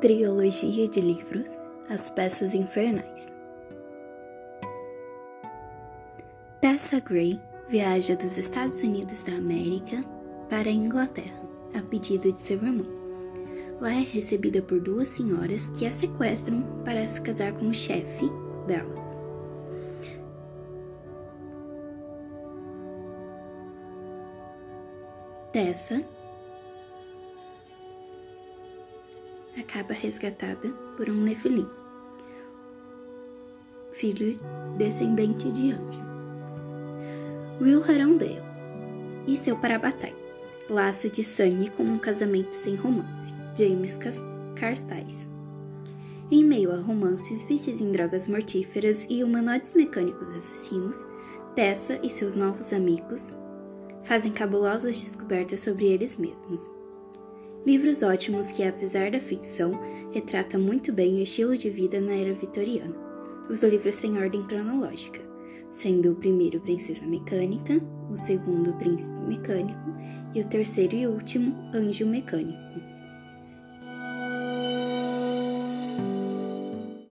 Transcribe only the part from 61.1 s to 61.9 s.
o estilo de